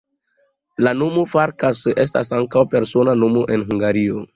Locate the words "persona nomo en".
2.77-3.73